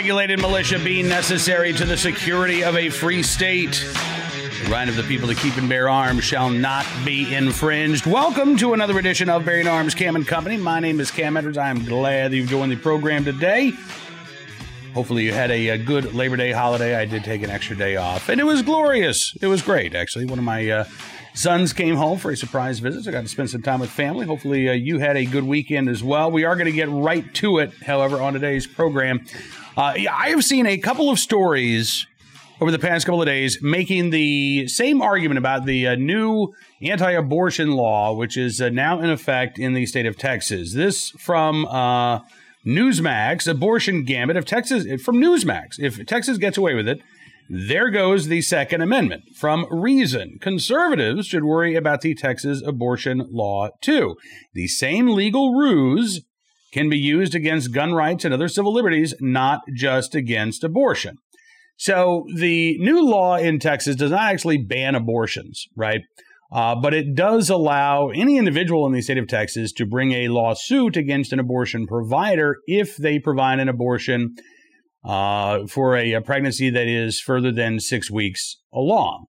unregulated 0.00 0.40
militia 0.40 0.78
being 0.78 1.06
necessary 1.06 1.74
to 1.74 1.84
the 1.84 1.94
security 1.94 2.64
of 2.64 2.74
a 2.74 2.88
free 2.88 3.22
state. 3.22 3.84
The 4.64 4.70
right 4.70 4.88
of 4.88 4.96
the 4.96 5.02
people 5.02 5.28
to 5.28 5.34
keep 5.34 5.58
and 5.58 5.68
bear 5.68 5.90
arms 5.90 6.24
shall 6.24 6.48
not 6.48 6.86
be 7.04 7.34
infringed. 7.34 8.06
Welcome 8.06 8.56
to 8.56 8.72
another 8.72 8.98
edition 8.98 9.28
of 9.28 9.44
Bearing 9.44 9.68
Arms 9.68 9.94
Cam 9.94 10.16
and 10.16 10.26
Company. 10.26 10.56
My 10.56 10.80
name 10.80 11.00
is 11.00 11.10
Cam 11.10 11.36
Edwards. 11.36 11.58
I 11.58 11.68
am 11.68 11.84
glad 11.84 12.32
you've 12.32 12.48
joined 12.48 12.72
the 12.72 12.76
program 12.76 13.26
today. 13.26 13.74
Hopefully, 14.94 15.24
you 15.24 15.34
had 15.34 15.50
a, 15.50 15.68
a, 15.68 15.76
good 15.76 16.14
Labor 16.14 16.38
Day 16.38 16.52
holiday. 16.52 16.94
I 16.94 17.04
did 17.04 17.22
take 17.22 17.42
an 17.42 17.50
extra 17.50 17.76
day 17.76 17.96
off, 17.96 18.30
and 18.30 18.40
it 18.40 18.44
was 18.44 18.62
glorious. 18.62 19.36
It 19.42 19.48
was 19.48 19.60
great, 19.60 19.94
actually. 19.94 20.24
One 20.24 20.38
of 20.38 20.46
my 20.46 20.66
uh, 20.70 20.84
sons 21.40 21.72
came 21.72 21.96
home 21.96 22.18
for 22.18 22.30
a 22.30 22.36
surprise 22.36 22.80
visit. 22.80 23.04
So 23.04 23.10
I 23.10 23.12
got 23.12 23.22
to 23.22 23.28
spend 23.28 23.48
some 23.48 23.62
time 23.62 23.80
with 23.80 23.90
family. 23.90 24.26
Hopefully, 24.26 24.68
uh, 24.68 24.72
you 24.72 24.98
had 24.98 25.16
a 25.16 25.24
good 25.24 25.44
weekend 25.44 25.88
as 25.88 26.04
well. 26.04 26.30
We 26.30 26.44
are 26.44 26.54
going 26.54 26.66
to 26.66 26.72
get 26.72 26.90
right 26.90 27.32
to 27.36 27.58
it, 27.58 27.72
however, 27.84 28.20
on 28.20 28.34
today's 28.34 28.66
program. 28.66 29.24
Uh, 29.76 29.94
I 30.10 30.28
have 30.28 30.44
seen 30.44 30.66
a 30.66 30.76
couple 30.76 31.08
of 31.08 31.18
stories 31.18 32.06
over 32.60 32.70
the 32.70 32.78
past 32.78 33.06
couple 33.06 33.22
of 33.22 33.26
days 33.26 33.58
making 33.62 34.10
the 34.10 34.68
same 34.68 35.00
argument 35.00 35.38
about 35.38 35.64
the 35.64 35.88
uh, 35.88 35.94
new 35.94 36.52
anti 36.82 37.10
abortion 37.10 37.72
law, 37.72 38.12
which 38.12 38.36
is 38.36 38.60
uh, 38.60 38.68
now 38.68 39.00
in 39.00 39.08
effect 39.08 39.58
in 39.58 39.72
the 39.72 39.86
state 39.86 40.04
of 40.04 40.18
Texas. 40.18 40.74
This 40.74 41.08
from 41.10 41.64
uh, 41.66 42.20
Newsmax, 42.66 43.48
abortion 43.48 44.04
gambit. 44.04 44.36
If 44.36 44.44
Texas, 44.44 45.00
from 45.02 45.16
Newsmax, 45.16 45.78
if 45.78 46.04
Texas 46.04 46.36
gets 46.36 46.58
away 46.58 46.74
with 46.74 46.86
it, 46.86 47.00
there 47.52 47.90
goes 47.90 48.28
the 48.28 48.42
Second 48.42 48.80
Amendment. 48.80 49.24
From 49.36 49.66
Reason, 49.72 50.38
conservatives 50.40 51.26
should 51.26 51.42
worry 51.42 51.74
about 51.74 52.00
the 52.00 52.14
Texas 52.14 52.62
abortion 52.64 53.26
law 53.28 53.70
too. 53.82 54.14
The 54.54 54.68
same 54.68 55.08
legal 55.08 55.54
ruse 55.54 56.24
can 56.72 56.88
be 56.88 56.96
used 56.96 57.34
against 57.34 57.74
gun 57.74 57.92
rights 57.92 58.24
and 58.24 58.32
other 58.32 58.46
civil 58.46 58.72
liberties, 58.72 59.14
not 59.20 59.62
just 59.74 60.14
against 60.14 60.62
abortion. 60.62 61.16
So 61.76 62.24
the 62.36 62.78
new 62.78 63.04
law 63.04 63.36
in 63.36 63.58
Texas 63.58 63.96
does 63.96 64.12
not 64.12 64.30
actually 64.32 64.58
ban 64.58 64.94
abortions, 64.94 65.66
right? 65.76 66.02
Uh, 66.52 66.76
but 66.76 66.94
it 66.94 67.16
does 67.16 67.50
allow 67.50 68.10
any 68.10 68.36
individual 68.38 68.86
in 68.86 68.92
the 68.92 69.02
state 69.02 69.18
of 69.18 69.26
Texas 69.26 69.72
to 69.72 69.86
bring 69.86 70.12
a 70.12 70.28
lawsuit 70.28 70.96
against 70.96 71.32
an 71.32 71.40
abortion 71.40 71.86
provider 71.88 72.58
if 72.66 72.96
they 72.96 73.18
provide 73.18 73.58
an 73.58 73.68
abortion 73.68 74.36
uh, 75.04 75.66
for 75.66 75.96
a, 75.96 76.12
a, 76.12 76.20
pregnancy 76.20 76.70
that 76.70 76.86
is 76.86 77.20
further 77.20 77.50
than 77.50 77.80
six 77.80 78.10
weeks 78.10 78.58
along. 78.72 79.26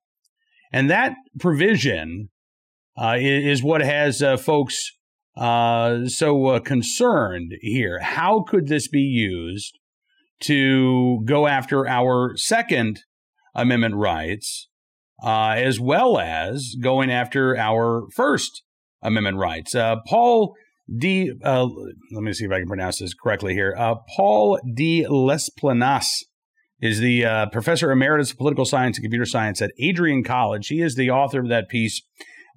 And 0.72 0.90
that 0.90 1.14
provision 1.40 2.30
uh, 2.98 3.18
is, 3.20 3.64
what 3.64 3.82
has 3.82 4.22
uh, 4.22 4.38
folks 4.38 4.92
uh, 5.38 6.08
so 6.08 6.48
uh, 6.48 6.60
concerned 6.60 7.54
here. 7.62 8.00
How 8.00 8.42
could 8.42 8.68
this 8.68 8.88
be 8.88 9.02
used 9.02 9.80
to 10.42 11.22
go 11.26 11.48
after 11.48 11.88
our 11.88 12.34
Second 12.36 13.02
Amendment 13.56 13.96
rights? 13.96 14.68
uh, 15.22 15.54
as 15.58 15.80
well 15.80 16.18
as 16.18 16.76
going 16.82 17.12
after 17.12 17.58
our 17.58 18.08
First 18.14 18.64
Amendment 19.02 19.38
rights. 19.38 19.76
Uh, 19.76 19.98
Paul 20.08 20.56
D. 20.96 21.32
Uh, 21.44 21.68
let 22.12 22.24
me 22.24 22.34
see 22.34 22.46
if 22.46 22.52
I 22.52 22.60
can 22.60 22.68
pronounce 22.68 23.00
this 23.00 23.14
correctly 23.14 23.54
here. 23.54 23.76
Uh, 23.78 23.96
Paul 24.16 24.60
D. 24.74 25.06
Lesplanas 25.10 26.08
is 26.82 27.00
the 27.00 27.26
uh, 27.26 27.46
professor 27.48 27.92
emeritus 27.92 28.32
of 28.32 28.38
political 28.38 28.66
science 28.66 28.98
and 28.98 29.04
computer 29.04 29.26
science 29.26 29.62
at 29.62 29.72
Adrian 29.80 30.24
College. 30.24 30.68
He 30.68 30.82
is 30.82 30.96
the 30.96 31.12
author 31.12 31.40
of 31.40 31.50
that 31.50 31.70
piece 31.70 32.02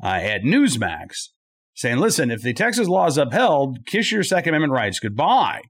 uh, 0.03 0.09
at 0.09 0.43
Newsmax 0.43 1.29
saying, 1.75 1.99
listen, 1.99 2.31
if 2.31 2.43
the 2.43 2.55
Texas 2.55 2.89
law 2.89 3.07
is 3.07 3.19
upheld, 3.19 3.85
kiss 3.87 4.12
your 4.12 4.23
Second 4.23 4.51
Amendment 4.55 4.73
rights 4.73 5.01
goodbye. 5.01 5.62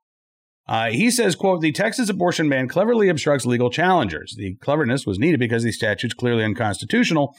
Uh, 0.67 0.91
he 0.91 1.11
says, 1.11 1.37
quote, 1.37 1.61
the 1.61 1.73
Texas 1.73 2.09
abortion 2.09 2.49
ban 2.49 2.69
cleverly 2.69 3.09
obstructs 3.09 3.45
legal 3.45 3.71
challengers. 3.71 4.35
The 4.39 4.57
cleverness 4.57 5.07
was 5.07 5.19
needed 5.19 5.41
because 5.41 5.63
the 5.63 5.73
statute's 5.73 6.15
clearly 6.15 6.45
unconstitutional, 6.45 7.35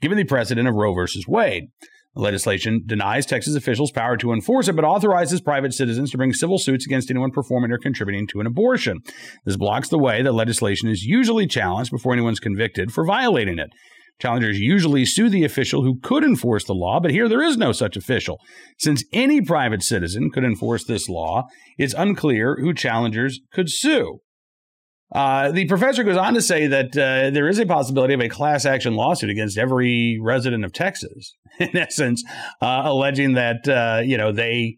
given 0.00 0.16
the 0.16 0.24
precedent 0.24 0.68
of 0.68 0.74
Roe 0.74 0.94
versus 0.94 1.26
Wade. 1.26 1.68
Legislation 2.18 2.82
denies 2.84 3.24
Texas 3.24 3.54
officials 3.54 3.92
power 3.92 4.16
to 4.16 4.32
enforce 4.32 4.66
it, 4.66 4.74
but 4.74 4.84
authorizes 4.84 5.40
private 5.40 5.72
citizens 5.72 6.10
to 6.10 6.16
bring 6.16 6.32
civil 6.32 6.58
suits 6.58 6.84
against 6.84 7.10
anyone 7.10 7.30
performing 7.30 7.70
or 7.70 7.78
contributing 7.78 8.26
to 8.26 8.40
an 8.40 8.46
abortion. 8.46 8.98
This 9.44 9.56
blocks 9.56 9.88
the 9.88 9.98
way 9.98 10.22
that 10.22 10.32
legislation 10.32 10.88
is 10.88 11.04
usually 11.04 11.46
challenged 11.46 11.92
before 11.92 12.12
anyone's 12.12 12.40
convicted 12.40 12.92
for 12.92 13.06
violating 13.06 13.60
it. 13.60 13.70
Challengers 14.20 14.58
usually 14.58 15.04
sue 15.04 15.28
the 15.28 15.44
official 15.44 15.84
who 15.84 16.00
could 16.00 16.24
enforce 16.24 16.64
the 16.64 16.74
law, 16.74 16.98
but 16.98 17.12
here 17.12 17.28
there 17.28 17.42
is 17.42 17.56
no 17.56 17.70
such 17.70 17.96
official. 17.96 18.40
Since 18.76 19.04
any 19.12 19.40
private 19.40 19.84
citizen 19.84 20.30
could 20.30 20.42
enforce 20.42 20.84
this 20.84 21.08
law, 21.08 21.44
it's 21.78 21.94
unclear 21.94 22.56
who 22.60 22.74
challengers 22.74 23.40
could 23.52 23.70
sue. 23.70 24.18
Uh, 25.14 25.50
the 25.52 25.66
professor 25.66 26.04
goes 26.04 26.18
on 26.18 26.34
to 26.34 26.42
say 26.42 26.66
that 26.66 26.96
uh, 26.96 27.30
there 27.30 27.48
is 27.48 27.58
a 27.58 27.64
possibility 27.64 28.12
of 28.12 28.20
a 28.20 28.28
class 28.28 28.66
action 28.66 28.94
lawsuit 28.94 29.30
against 29.30 29.56
every 29.56 30.18
resident 30.20 30.64
of 30.64 30.72
Texas, 30.72 31.34
in 31.58 31.74
essence, 31.76 32.22
uh, 32.60 32.82
alleging 32.84 33.32
that 33.32 33.66
uh, 33.68 34.02
you 34.04 34.18
know 34.18 34.32
they 34.32 34.76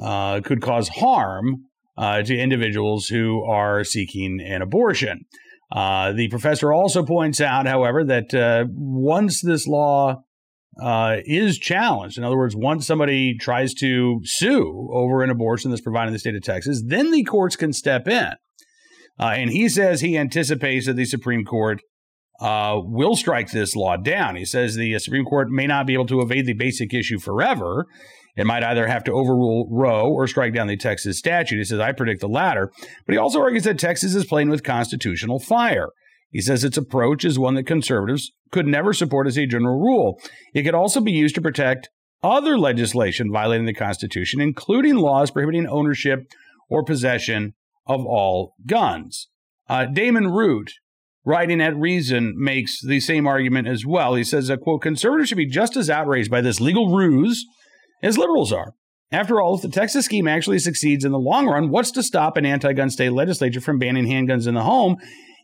uh, 0.00 0.40
could 0.44 0.62
cause 0.62 0.88
harm 0.88 1.64
uh, 1.98 2.22
to 2.22 2.36
individuals 2.36 3.06
who 3.06 3.42
are 3.44 3.82
seeking 3.82 4.40
an 4.40 4.62
abortion. 4.62 5.24
The 5.72 6.28
professor 6.30 6.72
also 6.72 7.04
points 7.04 7.40
out, 7.40 7.66
however, 7.66 8.04
that 8.04 8.68
once 8.70 9.40
this 9.42 9.66
law 9.66 10.22
is 11.26 11.58
challenged, 11.58 12.18
in 12.18 12.24
other 12.24 12.36
words, 12.36 12.54
once 12.54 12.86
somebody 12.86 13.36
tries 13.36 13.74
to 13.74 14.20
sue 14.22 14.90
over 14.92 15.24
an 15.24 15.30
abortion 15.30 15.72
that's 15.72 15.82
provided 15.82 16.08
in 16.08 16.12
the 16.12 16.20
state 16.20 16.36
of 16.36 16.42
Texas, 16.42 16.84
then 16.86 17.10
the 17.10 17.24
courts 17.24 17.56
can 17.56 17.72
step 17.72 18.06
in. 18.06 18.30
Uh, 19.18 19.32
and 19.36 19.50
he 19.50 19.68
says 19.68 20.00
he 20.00 20.16
anticipates 20.18 20.86
that 20.86 20.96
the 20.96 21.04
Supreme 21.04 21.44
Court 21.44 21.80
uh, 22.40 22.78
will 22.82 23.16
strike 23.16 23.50
this 23.50 23.74
law 23.74 23.96
down. 23.96 24.36
He 24.36 24.44
says 24.44 24.74
the 24.74 24.98
Supreme 24.98 25.24
Court 25.24 25.48
may 25.50 25.66
not 25.66 25.86
be 25.86 25.94
able 25.94 26.06
to 26.06 26.20
evade 26.20 26.46
the 26.46 26.52
basic 26.52 26.92
issue 26.92 27.18
forever. 27.18 27.86
It 28.36 28.46
might 28.46 28.62
either 28.62 28.86
have 28.86 29.04
to 29.04 29.12
overrule 29.12 29.66
Roe 29.70 30.10
or 30.10 30.26
strike 30.26 30.52
down 30.52 30.66
the 30.66 30.76
Texas 30.76 31.18
statute. 31.18 31.56
He 31.56 31.64
says, 31.64 31.80
I 31.80 31.92
predict 31.92 32.20
the 32.20 32.28
latter. 32.28 32.70
But 33.06 33.14
he 33.14 33.18
also 33.18 33.40
argues 33.40 33.64
that 33.64 33.78
Texas 33.78 34.14
is 34.14 34.26
playing 34.26 34.50
with 34.50 34.62
constitutional 34.62 35.38
fire. 35.38 35.88
He 36.30 36.42
says 36.42 36.64
its 36.64 36.76
approach 36.76 37.24
is 37.24 37.38
one 37.38 37.54
that 37.54 37.66
conservatives 37.66 38.32
could 38.52 38.66
never 38.66 38.92
support 38.92 39.26
as 39.26 39.38
a 39.38 39.46
general 39.46 39.80
rule. 39.80 40.20
It 40.52 40.64
could 40.64 40.74
also 40.74 41.00
be 41.00 41.12
used 41.12 41.34
to 41.36 41.40
protect 41.40 41.88
other 42.22 42.58
legislation 42.58 43.32
violating 43.32 43.64
the 43.64 43.72
Constitution, 43.72 44.40
including 44.40 44.96
laws 44.96 45.30
prohibiting 45.30 45.66
ownership 45.66 46.20
or 46.68 46.84
possession 46.84 47.54
of 47.86 48.04
all 48.04 48.54
guns. 48.66 49.28
Uh, 49.68 49.84
Damon 49.84 50.28
Root, 50.28 50.72
writing 51.24 51.60
at 51.60 51.76
Reason, 51.76 52.34
makes 52.36 52.80
the 52.80 53.00
same 53.00 53.26
argument 53.26 53.68
as 53.68 53.84
well. 53.84 54.14
He 54.14 54.24
says, 54.24 54.50
uh, 54.50 54.56
quote, 54.56 54.82
conservatives 54.82 55.28
should 55.28 55.38
be 55.38 55.46
just 55.46 55.76
as 55.76 55.90
outraged 55.90 56.30
by 56.30 56.40
this 56.40 56.60
legal 56.60 56.94
ruse 56.94 57.44
as 58.02 58.18
liberals 58.18 58.52
are. 58.52 58.72
After 59.12 59.40
all, 59.40 59.54
if 59.54 59.62
the 59.62 59.68
Texas 59.68 60.04
scheme 60.04 60.26
actually 60.26 60.58
succeeds 60.58 61.04
in 61.04 61.12
the 61.12 61.18
long 61.18 61.46
run, 61.46 61.70
what's 61.70 61.92
to 61.92 62.02
stop 62.02 62.36
an 62.36 62.44
anti 62.44 62.72
gun 62.72 62.90
state 62.90 63.10
legislature 63.12 63.60
from 63.60 63.78
banning 63.78 64.06
handguns 64.06 64.48
in 64.48 64.54
the 64.54 64.62
home 64.62 64.96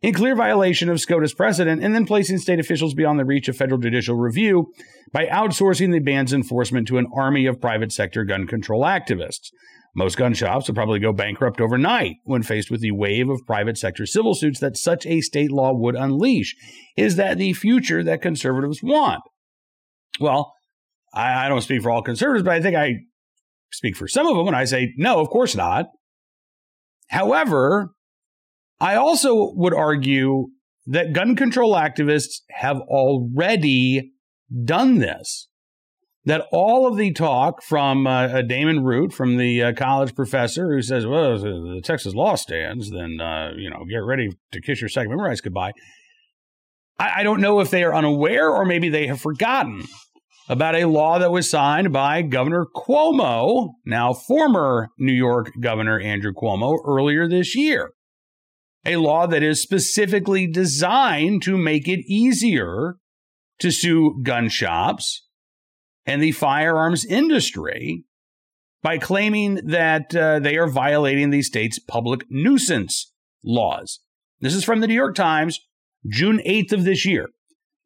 in 0.03 0.13
clear 0.13 0.35
violation 0.35 0.89
of 0.89 1.01
SCOTUS 1.01 1.33
precedent 1.35 1.83
and 1.83 1.95
then 1.95 2.05
placing 2.05 2.39
state 2.39 2.59
officials 2.59 2.93
beyond 2.93 3.21
the 3.21 3.25
reach 3.25 3.49
of 3.49 3.57
federal 3.57 3.81
judicial 3.81 4.17
review 4.17 4.73
by 5.13 5.27
outsourcing 5.27 5.93
the 5.93 6.01
ban's 6.01 6.33
enforcement 6.33 6.89
to 6.89 6.99
an 6.99 7.07
army 7.15 7.47
of 7.47 7.61
private 7.61 7.93
sector 7.93 8.25
gun 8.25 8.49
control 8.49 8.83
activists? 8.83 9.51
Most 9.95 10.17
gun 10.17 10.33
shops 10.33 10.67
will 10.67 10.75
probably 10.75 10.99
go 10.99 11.13
bankrupt 11.13 11.61
overnight 11.61 12.17
when 12.25 12.43
faced 12.43 12.71
with 12.71 12.81
the 12.81 12.93
wave 12.93 13.29
of 13.29 13.47
private 13.47 13.77
sector 13.77 14.07
civil 14.07 14.35
suits 14.35 14.59
that 14.61 14.77
such 14.77 15.05
a 15.07 15.21
state 15.21 15.53
law 15.53 15.73
would 15.73 15.95
unleash. 15.95 16.57
Is 16.97 17.17
that 17.17 17.37
the 17.37 17.53
future 17.53 18.03
that 18.03 18.23
conservatives 18.23 18.83
want? 18.83 19.21
Well, 20.19 20.55
I, 21.13 21.47
I 21.47 21.49
don't 21.49 21.61
speak 21.61 21.83
for 21.83 21.91
all 21.91 22.03
conservatives, 22.03 22.45
but 22.45 22.55
I 22.55 22.63
think 22.63 22.77
I 22.77 22.95
speak 23.71 23.97
for 23.97 24.09
some 24.09 24.27
of 24.27 24.35
them 24.37 24.47
when 24.47 24.55
I 24.55 24.65
say, 24.65 24.95
no, 24.97 25.21
of 25.21 25.29
course 25.29 25.55
not. 25.55 25.87
However, 27.09 27.91
I 28.81 28.95
also 28.95 29.53
would 29.55 29.75
argue 29.75 30.49
that 30.87 31.13
gun 31.13 31.37
control 31.37 31.75
activists 31.75 32.41
have 32.51 32.79
already 32.89 34.13
done 34.65 34.99
this. 34.99 35.49
That 36.25 36.47
all 36.53 36.87
of 36.87 36.97
the 36.97 37.13
talk 37.13 37.63
from 37.63 38.07
uh, 38.07 38.43
Damon 38.43 38.85
Root, 38.85 39.13
from 39.13 39.39
the 39.39 39.61
uh, 39.61 39.73
college 39.73 40.15
professor 40.15 40.73
who 40.73 40.81
says, 40.81 41.05
well, 41.05 41.37
the 41.37 41.81
Texas 41.83 42.15
law 42.15 42.37
stands, 42.37 42.93
then, 42.93 43.21
uh, 43.21 43.51
you 43.57 43.69
know, 43.69 43.85
get 43.91 44.05
ready 44.05 44.31
to 44.53 44.61
kiss 44.61 44.81
your 44.81 44.89
Second 44.89 45.13
Amendment 45.13 45.43
goodbye. 45.43 45.73
I, 46.97 47.21
I 47.21 47.23
don't 47.25 47.41
know 47.41 47.59
if 47.59 47.71
they 47.71 47.83
are 47.83 47.95
unaware 47.95 48.49
or 48.49 48.65
maybe 48.65 48.89
they 48.89 49.09
have 49.09 49.21
forgotten 49.21 49.83
about 50.49 50.77
a 50.77 50.85
law 50.85 51.19
that 51.19 51.33
was 51.33 51.49
signed 51.49 51.93
by 51.93 52.23
Governor 52.23 52.67
Cuomo, 52.75 53.71
now 53.85 54.13
former 54.13 54.91
New 54.99 55.13
York 55.13 55.51
Governor 55.61 55.99
Andrew 55.99 56.33
Cuomo, 56.33 56.79
earlier 56.87 57.29
this 57.29 57.57
year. 57.57 57.93
A 58.85 58.97
law 58.97 59.27
that 59.27 59.43
is 59.43 59.63
specifically 59.63 60.47
designed 60.47 61.43
to 61.43 61.57
make 61.57 61.89
it 61.89 62.01
easier 62.07 62.97
to 63.61 63.71
sue 63.71 64.21
gun 64.23 64.49
shops 64.49 65.27
and 66.07 66.23
the 66.23 66.33
firearms 66.33 67.05
industry 67.05 68.05
by 68.83 68.99
claiming 68.99 69.61
that 69.65 70.15
uh, 70.15 70.41
they 70.41 70.57
are 70.57 70.69
violating 70.69 71.31
the 71.31 71.43
state's 71.43 71.79
public 71.79 72.25
nuisance 72.29 73.13
laws. 73.45 74.01
This 74.41 74.55
is 74.55 74.65
from 74.65 74.81
the 74.81 74.89
New 74.89 74.95
York 74.95 75.15
Times, 75.15 75.61
June 76.09 76.41
8th 76.45 76.73
of 76.73 76.85
this 76.85 77.07
year. 77.07 77.29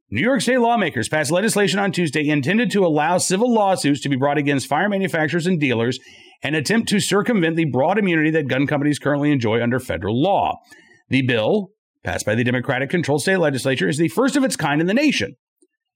New 0.09 0.23
York 0.23 0.41
State 0.41 0.61
lawmakers 0.61 1.09
passed 1.09 1.33
legislation 1.33 1.79
on 1.79 1.93
Tuesday 1.93 2.29
intended 2.29 2.71
to 2.71 2.87
allow 2.87 3.19
civil 3.19 3.53
lawsuits 3.53 4.01
to 4.01 4.09
be 4.09 4.17
brought 4.17 4.39
against 4.39 4.69
fire 4.69 4.89
manufacturers 4.89 5.47
and 5.47 5.61
dealers 5.61 5.99
and 6.43 6.55
attempt 6.55 6.89
to 6.89 7.01
circumvent 7.01 7.57
the 7.57 7.65
broad 7.65 7.99
immunity 7.99 8.31
that 8.31 8.47
gun 8.47 8.67
companies 8.67 8.99
currently 8.99 9.33
enjoy 9.33 9.61
under 9.61 9.81
federal 9.81 10.21
law. 10.21 10.59
The 11.09 11.23
bill, 11.23 11.71
passed 12.05 12.25
by 12.25 12.37
the 12.37 12.45
Democratic 12.45 12.89
controlled 12.89 13.23
state 13.23 13.39
legislature, 13.39 13.89
is 13.89 13.99
the 13.99 14.09
first 14.09 14.37
of 14.37 14.45
its 14.45 14.57
kind 14.57 14.81
in 14.81 14.87
the 14.87 14.95
nation 14.95 15.35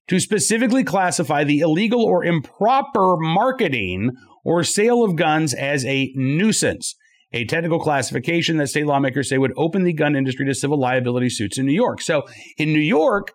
to 0.07 0.19
specifically 0.19 0.83
classify 0.83 1.43
the 1.43 1.59
illegal 1.59 2.03
or 2.03 2.25
improper 2.25 3.17
marketing 3.17 4.11
or 4.43 4.63
sale 4.63 5.03
of 5.03 5.15
guns 5.15 5.53
as 5.53 5.85
a 5.85 6.11
nuisance, 6.15 6.95
a 7.31 7.45
technical 7.45 7.79
classification 7.79 8.57
that 8.57 8.67
state 8.67 8.85
lawmakers 8.85 9.29
say 9.29 9.37
would 9.37 9.53
open 9.55 9.83
the 9.83 9.93
gun 9.93 10.15
industry 10.15 10.45
to 10.45 10.53
civil 10.53 10.79
liability 10.79 11.29
suits 11.29 11.57
in 11.57 11.65
New 11.65 11.73
York. 11.73 12.01
So 12.01 12.23
in 12.57 12.73
New 12.73 12.79
York, 12.79 13.31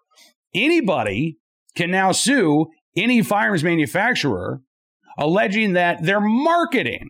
anybody 0.54 1.38
can 1.74 1.90
now 1.90 2.12
sue 2.12 2.66
any 2.96 3.22
firearms 3.22 3.62
manufacturer 3.62 4.60
alleging 5.18 5.72
that 5.74 6.02
their 6.02 6.20
marketing 6.20 7.08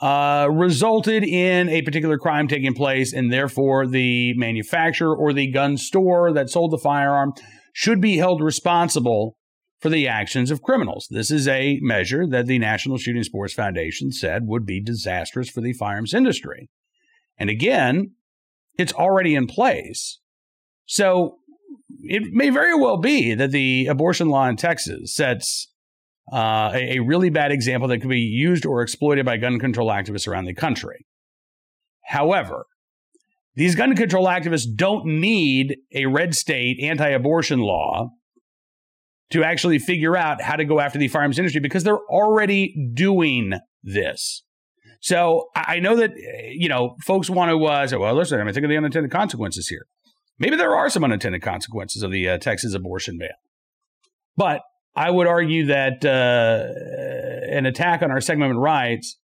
uh, 0.00 0.48
resulted 0.50 1.24
in 1.24 1.68
a 1.68 1.82
particular 1.82 2.18
crime 2.18 2.46
taking 2.46 2.74
place, 2.74 3.12
and 3.12 3.32
therefore 3.32 3.86
the 3.86 4.32
manufacturer 4.34 5.14
or 5.14 5.32
the 5.32 5.50
gun 5.50 5.76
store 5.76 6.32
that 6.32 6.48
sold 6.48 6.70
the 6.70 6.78
firearm 6.78 7.32
should 7.78 8.00
be 8.00 8.16
held 8.16 8.42
responsible 8.42 9.36
for 9.78 9.88
the 9.88 10.08
actions 10.08 10.50
of 10.50 10.62
criminals. 10.62 11.06
This 11.12 11.30
is 11.30 11.46
a 11.46 11.78
measure 11.80 12.26
that 12.26 12.48
the 12.48 12.58
National 12.58 12.98
Shooting 12.98 13.22
Sports 13.22 13.54
Foundation 13.54 14.10
said 14.10 14.48
would 14.48 14.66
be 14.66 14.82
disastrous 14.82 15.48
for 15.48 15.60
the 15.60 15.72
firearms 15.72 16.12
industry. 16.12 16.70
And 17.38 17.48
again, 17.48 18.14
it's 18.76 18.92
already 18.92 19.36
in 19.36 19.46
place. 19.46 20.18
So 20.86 21.36
it 22.00 22.32
may 22.32 22.50
very 22.50 22.74
well 22.74 22.96
be 22.96 23.32
that 23.34 23.52
the 23.52 23.86
abortion 23.86 24.28
law 24.28 24.48
in 24.48 24.56
Texas 24.56 25.14
sets 25.14 25.72
uh, 26.32 26.72
a, 26.74 26.96
a 26.96 26.98
really 26.98 27.30
bad 27.30 27.52
example 27.52 27.88
that 27.90 28.00
could 28.00 28.10
be 28.10 28.18
used 28.18 28.66
or 28.66 28.82
exploited 28.82 29.24
by 29.24 29.36
gun 29.36 29.60
control 29.60 29.88
activists 29.88 30.26
around 30.26 30.46
the 30.46 30.52
country. 30.52 31.06
However, 32.06 32.66
these 33.58 33.74
gun 33.74 33.96
control 33.96 34.26
activists 34.26 34.72
don't 34.72 35.04
need 35.04 35.78
a 35.92 36.06
red 36.06 36.32
state 36.32 36.78
anti 36.80 37.08
abortion 37.08 37.58
law 37.58 38.10
to 39.30 39.42
actually 39.42 39.80
figure 39.80 40.16
out 40.16 40.40
how 40.40 40.54
to 40.54 40.64
go 40.64 40.78
after 40.78 40.96
the 40.96 41.08
firearms 41.08 41.40
industry 41.40 41.60
because 41.60 41.82
they're 41.82 41.98
already 42.08 42.72
doing 42.94 43.54
this. 43.82 44.44
So 45.00 45.48
I 45.56 45.80
know 45.80 45.96
that, 45.96 46.12
you 46.52 46.68
know, 46.68 46.94
folks 47.04 47.28
want 47.28 47.50
to 47.50 47.64
uh, 47.64 47.86
say, 47.88 47.96
well, 47.96 48.14
listen, 48.14 48.40
I 48.40 48.44
mean, 48.44 48.54
think 48.54 48.62
of 48.62 48.70
the 48.70 48.76
unintended 48.76 49.10
consequences 49.10 49.66
here. 49.66 49.86
Maybe 50.38 50.54
there 50.54 50.76
are 50.76 50.88
some 50.88 51.02
unintended 51.02 51.42
consequences 51.42 52.04
of 52.04 52.12
the 52.12 52.28
uh, 52.28 52.38
Texas 52.38 52.74
abortion 52.74 53.18
ban. 53.18 53.30
But 54.36 54.60
I 54.94 55.10
would 55.10 55.26
argue 55.26 55.66
that 55.66 56.04
uh, 56.04 57.52
an 57.52 57.66
attack 57.66 58.02
on 58.02 58.12
our 58.12 58.20
Second 58.20 58.42
Amendment 58.42 58.62
rights 58.62 59.18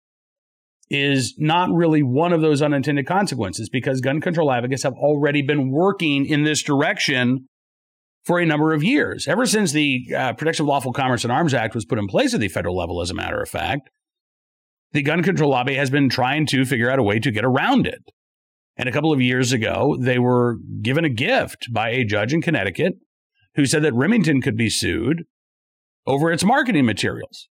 is 0.89 1.35
not 1.37 1.69
really 1.71 2.03
one 2.03 2.31
of 2.31 2.41
those 2.41 2.61
unintended 2.61 3.07
consequences 3.07 3.69
because 3.69 4.01
gun 4.01 4.21
control 4.21 4.51
advocates 4.51 4.83
have 4.83 4.93
already 4.93 5.41
been 5.41 5.71
working 5.71 6.25
in 6.25 6.43
this 6.43 6.61
direction 6.61 7.47
for 8.23 8.39
a 8.39 8.45
number 8.45 8.73
of 8.73 8.83
years. 8.83 9.27
Ever 9.27 9.45
since 9.45 9.71
the 9.71 10.05
uh, 10.15 10.33
Protection 10.33 10.63
of 10.63 10.69
Lawful 10.69 10.93
Commerce 10.93 11.23
and 11.23 11.31
Arms 11.31 11.53
Act 11.53 11.75
was 11.75 11.85
put 11.85 11.99
in 11.99 12.07
place 12.07 12.33
at 12.33 12.39
the 12.39 12.47
federal 12.47 12.77
level, 12.77 13.01
as 13.01 13.09
a 13.09 13.15
matter 13.15 13.41
of 13.41 13.49
fact, 13.49 13.89
the 14.91 15.01
gun 15.01 15.23
control 15.23 15.51
lobby 15.51 15.75
has 15.75 15.89
been 15.89 16.09
trying 16.09 16.45
to 16.47 16.65
figure 16.65 16.89
out 16.89 16.99
a 16.99 17.03
way 17.03 17.19
to 17.19 17.31
get 17.31 17.45
around 17.45 17.87
it. 17.87 18.01
And 18.77 18.89
a 18.89 18.91
couple 18.91 19.13
of 19.13 19.21
years 19.21 19.51
ago, 19.53 19.95
they 19.99 20.19
were 20.19 20.57
given 20.81 21.05
a 21.05 21.09
gift 21.09 21.67
by 21.71 21.89
a 21.89 22.03
judge 22.03 22.33
in 22.33 22.41
Connecticut 22.41 22.93
who 23.55 23.65
said 23.65 23.83
that 23.83 23.93
Remington 23.93 24.41
could 24.41 24.57
be 24.57 24.69
sued 24.69 25.23
over 26.05 26.31
its 26.31 26.43
marketing 26.43 26.85
materials 26.85 27.47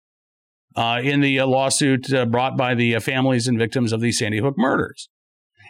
uh, 0.77 1.01
in 1.03 1.21
the 1.21 1.41
uh, 1.41 1.47
lawsuit 1.47 2.13
uh, 2.13 2.27
brought 2.27 2.57
by 2.57 2.75
the 2.75 2.95
uh, 2.95 3.01
families 3.01 3.49
and 3.49 3.59
victims 3.59 3.93
of 3.93 4.01
the 4.01 4.13
Sandy 4.13 4.39
Hook 4.39 4.55
murders. 4.57 5.09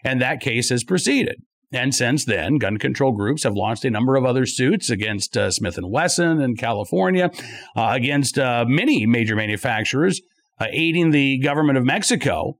And 0.04 0.20
that 0.20 0.40
case 0.40 0.70
has 0.70 0.84
proceeded. 0.84 1.36
And 1.72 1.94
since 1.94 2.24
then, 2.24 2.56
gun 2.58 2.78
control 2.78 3.12
groups 3.12 3.44
have 3.44 3.54
launched 3.54 3.84
a 3.84 3.90
number 3.90 4.16
of 4.16 4.24
other 4.24 4.44
suits 4.44 4.90
against 4.90 5.36
uh, 5.36 5.50
Smith 5.50 5.78
and 5.78 5.90
Wesson 5.90 6.40
in 6.40 6.56
California, 6.56 7.30
uh, 7.76 7.90
against 7.92 8.36
many 8.36 9.06
major 9.06 9.36
manufacturers, 9.36 10.20
aiding 10.60 11.12
the 11.12 11.38
government 11.38 11.78
of 11.78 11.84
Mexico 11.84 12.56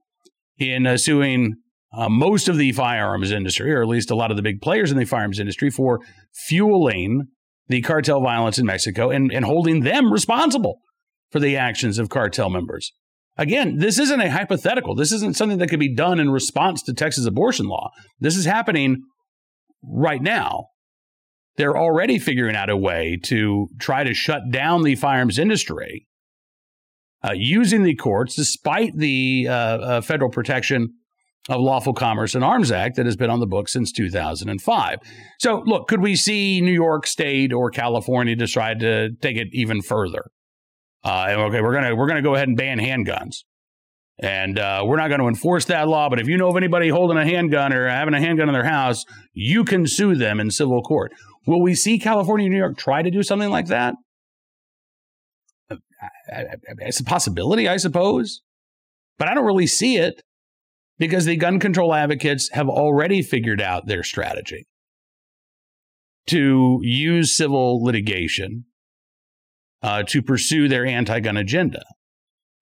in 0.57 0.97
suing 0.97 1.55
most 2.09 2.47
of 2.47 2.57
the 2.57 2.71
firearms 2.71 3.31
industry, 3.31 3.73
or 3.73 3.81
at 3.81 3.89
least 3.89 4.11
a 4.11 4.15
lot 4.15 4.31
of 4.31 4.37
the 4.37 4.43
big 4.43 4.61
players 4.61 4.91
in 4.91 4.97
the 4.97 5.03
firearms 5.03 5.39
industry, 5.39 5.69
for 5.69 5.99
fueling 6.33 7.27
the 7.67 7.81
cartel 7.81 8.21
violence 8.21 8.57
in 8.57 8.65
Mexico 8.65 9.09
and, 9.09 9.29
and 9.33 9.43
holding 9.43 9.81
them 9.81 10.13
responsible 10.13 10.79
for 11.31 11.39
the 11.39 11.57
actions 11.57 11.97
of 11.97 12.09
cartel 12.09 12.49
members. 12.49 12.91
Again, 13.37 13.77
this 13.77 13.97
isn't 13.97 14.21
a 14.21 14.29
hypothetical. 14.29 14.93
This 14.93 15.11
isn't 15.11 15.35
something 15.35 15.57
that 15.59 15.69
could 15.69 15.79
be 15.79 15.93
done 15.93 16.19
in 16.19 16.29
response 16.29 16.83
to 16.83 16.93
Texas 16.93 17.25
abortion 17.25 17.65
law. 17.65 17.89
This 18.19 18.35
is 18.35 18.45
happening 18.45 19.03
right 19.83 20.21
now. 20.21 20.67
They're 21.57 21.77
already 21.77 22.19
figuring 22.19 22.55
out 22.55 22.69
a 22.69 22.77
way 22.77 23.17
to 23.23 23.67
try 23.79 24.03
to 24.03 24.13
shut 24.13 24.51
down 24.51 24.83
the 24.83 24.95
firearms 24.95 25.39
industry 25.39 26.07
uh, 27.23 27.33
using 27.33 27.83
the 27.83 27.95
courts, 27.95 28.35
despite 28.35 28.95
the 28.95 29.47
uh, 29.49 29.53
uh, 29.53 30.01
federal 30.01 30.29
protection 30.29 30.89
of 31.49 31.59
Lawful 31.59 31.93
Commerce 31.93 32.35
and 32.35 32.43
Arms 32.43 32.71
Act 32.71 32.95
that 32.97 33.05
has 33.05 33.15
been 33.15 33.29
on 33.29 33.39
the 33.39 33.47
books 33.47 33.73
since 33.73 33.91
2005. 33.91 34.99
So, 35.39 35.63
look, 35.65 35.87
could 35.87 36.01
we 36.01 36.15
see 36.15 36.61
New 36.61 36.71
York 36.71 37.07
State 37.07 37.51
or 37.51 37.71
California 37.71 38.35
decide 38.35 38.79
to 38.79 39.09
take 39.21 39.37
it 39.37 39.47
even 39.51 39.81
further? 39.81 40.25
Uh, 41.03 41.27
okay, 41.29 41.61
we're 41.61 41.73
gonna 41.73 41.95
we're 41.95 42.07
gonna 42.07 42.21
go 42.21 42.35
ahead 42.35 42.47
and 42.47 42.55
ban 42.55 42.79
handguns, 42.79 43.37
and 44.19 44.59
uh, 44.59 44.83
we're 44.85 44.97
not 44.97 45.07
going 45.07 45.19
to 45.19 45.27
enforce 45.27 45.65
that 45.65 45.87
law. 45.87 46.09
But 46.09 46.19
if 46.19 46.27
you 46.27 46.37
know 46.37 46.49
of 46.49 46.57
anybody 46.57 46.89
holding 46.89 47.17
a 47.17 47.25
handgun 47.25 47.73
or 47.73 47.89
having 47.89 48.13
a 48.13 48.19
handgun 48.19 48.49
in 48.49 48.53
their 48.53 48.63
house, 48.63 49.03
you 49.33 49.63
can 49.63 49.87
sue 49.87 50.15
them 50.15 50.39
in 50.39 50.51
civil 50.51 50.81
court. 50.83 51.11
Will 51.47 51.61
we 51.61 51.73
see 51.73 51.97
California 51.97 52.47
New 52.49 52.57
York 52.57 52.77
try 52.77 53.01
to 53.01 53.09
do 53.09 53.23
something 53.23 53.49
like 53.49 53.67
that? 53.67 53.95
Uh, 55.71 55.77
it's 56.79 56.99
a 56.99 57.03
possibility, 57.03 57.67
I 57.67 57.77
suppose, 57.77 58.41
but 59.17 59.27
I 59.27 59.33
don't 59.33 59.45
really 59.45 59.67
see 59.67 59.97
it 59.97 60.21
because 60.99 61.25
the 61.25 61.35
gun 61.35 61.59
control 61.59 61.93
advocates 61.93 62.49
have 62.53 62.69
already 62.69 63.23
figured 63.23 63.61
out 63.61 63.87
their 63.87 64.03
strategy 64.03 64.67
to 66.27 66.79
use 66.83 67.35
civil 67.35 67.83
litigation 67.83 68.65
uh, 69.81 70.03
to 70.03 70.21
pursue 70.21 70.67
their 70.67 70.85
anti 70.85 71.19
gun 71.19 71.37
agenda. 71.37 71.83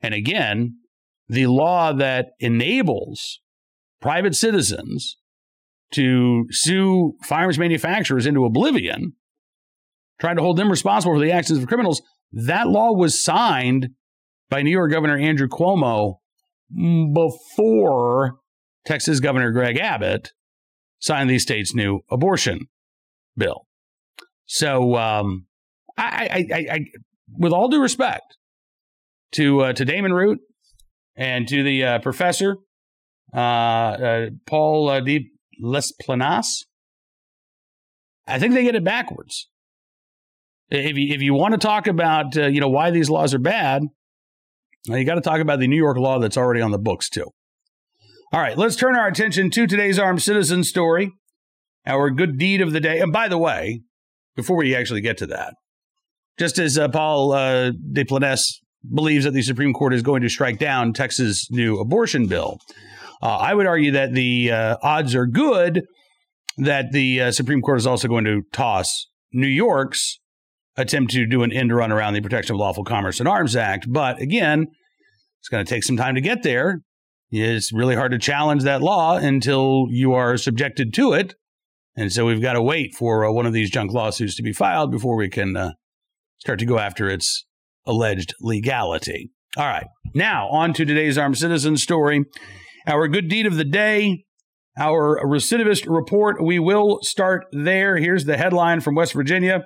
And 0.02 0.14
again, 0.14 0.78
the 1.28 1.48
law 1.48 1.94
that 1.94 2.28
enables 2.40 3.40
private 4.02 4.36
citizens 4.36 5.18
to 5.92 6.46
sue 6.52 7.14
firearms 7.24 7.60
manufacturers 7.60 8.26
into 8.26 8.46
oblivion, 8.46 9.14
trying 10.20 10.36
to 10.38 10.42
hold 10.42 10.58
them 10.58 10.70
responsible 10.70 11.16
for 11.16 11.20
the 11.20 11.32
actions 11.32 11.60
of 11.60 11.68
criminals, 11.68 12.02
that 12.32 12.68
law 12.68 12.92
was 12.94 13.22
signed 13.22 13.90
by 14.50 14.62
New 14.62 14.72
York 14.72 14.92
Governor 14.92 15.18
Andrew 15.18 15.48
Cuomo 15.48 16.16
before 16.72 18.40
Texas 18.86 19.20
Governor 19.20 19.52
Greg 19.52 19.78
Abbott 19.78 20.32
signed 21.00 21.30
the 21.30 21.40
state's 21.40 21.74
new 21.74 22.02
abortion 22.12 22.68
bill. 23.36 23.66
So, 24.46 24.96
um, 24.96 25.48
I, 25.98 26.48
I, 26.52 26.56
I, 26.56 26.66
I, 26.72 26.86
with 27.38 27.54
all 27.54 27.70
due 27.70 27.82
respect 27.82 28.38
to 29.34 29.62
uh, 29.62 29.74
to 29.74 29.86
Damon 29.86 30.14
Root 30.14 30.40
and 31.16 31.48
to 31.48 31.64
the 31.64 31.84
uh, 31.84 32.00
professor 32.00 32.58
uh, 33.34 33.38
uh 33.38 34.26
Paul 34.48 34.90
uh, 34.90 35.00
de 35.02 35.30
Les 35.62 35.92
Planas, 36.02 36.66
I 38.28 38.40
think 38.40 38.54
they 38.54 38.64
get 38.64 38.76
it 38.76 38.84
backwards. 38.84 39.50
If 40.70 40.98
you 40.98 41.14
if 41.14 41.22
you 41.22 41.34
want 41.34 41.54
to 41.54 41.58
talk 41.58 41.88
about 41.88 42.38
uh, 42.38 42.48
you 42.48 42.62
know 42.62 42.70
why 42.70 42.92
these 42.92 43.10
laws 43.10 43.34
are 43.34 43.40
bad, 43.40 43.84
you 44.86 45.04
got 45.04 45.16
to 45.16 45.22
talk 45.22 45.40
about 45.40 45.60
the 45.60 45.68
New 45.68 45.78
York 45.78 45.98
law 45.98 46.20
that's 46.20 46.38
already 46.38 46.62
on 46.62 46.72
the 46.72 46.78
books 46.78 47.10
too. 47.10 47.26
All 48.32 48.40
right, 48.40 48.58
let's 48.58 48.76
turn 48.76 48.96
our 48.96 49.08
attention 49.08 49.50
to 49.52 49.66
today's 49.66 49.98
armed 49.98 50.22
citizen 50.22 50.64
story, 50.64 51.12
our 51.88 52.12
good 52.12 52.38
deed 52.38 52.62
of 52.62 52.72
the 52.72 52.80
day. 52.80 53.00
And 53.00 53.12
by 53.12 53.28
the 53.28 53.40
way, 53.40 53.82
before 54.36 54.58
we 54.58 54.76
actually 54.76 55.02
get 55.02 55.18
to 55.18 55.28
that, 55.28 55.56
just 56.40 56.58
as 56.58 56.78
uh, 56.78 56.88
Paul 56.88 57.34
uh, 57.34 57.72
de 57.92 58.06
Planes 58.06 58.62
believes 58.94 59.26
that 59.26 59.34
the 59.34 59.42
Supreme 59.42 59.74
Court 59.74 59.94
is 59.94 60.02
going 60.02 60.22
to 60.22 60.30
strike 60.30 60.58
down 60.58 60.94
Texas' 60.94 61.48
new 61.52 61.80
abortion 61.80 62.28
bill, 62.28 62.58
uh, 63.22 63.38
I 63.38 63.54
would 63.54 63.68
argue 63.68 63.92
that 63.92 64.14
the 64.14 64.52
odds 64.52 65.14
are 65.14 65.28
good 65.28 65.84
that 66.58 66.92
the 66.92 67.32
Supreme 67.32 67.62
Court 67.62 67.78
is 67.78 67.88
also 67.88 68.08
going 68.08 68.26
to 68.26 68.42
toss 68.52 69.08
New 69.32 69.48
York's 69.48 70.20
attempt 70.76 71.12
to 71.12 71.26
do 71.26 71.44
an 71.44 71.52
end 71.52 71.74
run 71.76 71.92
around 71.92 72.14
the 72.14 72.22
Protection 72.22 72.56
of 72.56 72.60
Lawful 72.60 72.84
Commerce 72.84 73.20
and 73.20 73.28
Arms 73.28 73.56
Act. 73.56 73.86
But 73.92 74.20
again, 74.22 74.68
it's 75.40 75.50
going 75.50 75.64
to 75.64 75.70
take 75.70 75.84
some 75.84 75.98
time 75.98 76.16
to 76.16 76.22
get 76.22 76.44
there. 76.44 76.82
it's 77.32 77.74
really 77.74 77.96
hard 77.96 78.12
to 78.12 78.18
challenge 78.18 78.64
that 78.64 78.82
law 78.82 79.18
until 79.18 79.86
you 79.90 80.14
are 80.14 80.38
subjected 80.38 80.94
to 80.96 81.14
it. 81.14 81.36
And 81.96 82.12
so 82.12 82.26
we've 82.26 82.42
got 82.42 82.54
to 82.54 82.62
wait 82.62 82.94
for 82.98 83.26
uh, 83.26 83.32
one 83.32 83.46
of 83.46 83.54
these 83.54 83.70
junk 83.70 83.92
lawsuits 83.92 84.36
to 84.36 84.44
be 84.44 84.54
filed 84.54 84.92
before 84.92 85.18
we 85.18 85.30
can 85.30 85.58
uh, 85.58 85.72
start 86.40 86.60
to 86.60 86.66
go 86.66 86.80
after 86.80 87.10
its 87.10 87.46
alleged 87.86 88.34
legality. 88.42 89.32
All 89.58 89.66
right. 89.66 89.88
Now, 90.14 90.48
on 90.50 90.74
to 90.74 90.86
today's 90.86 91.18
armed 91.18 91.38
citizen 91.38 91.78
story. 91.78 92.24
Our 92.88 93.08
good 93.08 93.28
deed 93.28 93.46
of 93.46 93.56
the 93.56 93.66
day, 93.66 94.26
our 94.78 95.20
recidivist 95.24 95.86
report. 95.88 96.44
We 96.44 96.60
will 96.60 97.00
start 97.02 97.46
there. 97.52 97.98
Here's 97.98 98.26
the 98.26 98.38
headline 98.38 98.82
from 98.82 98.96
West 98.96 99.14
Virginia 99.14 99.66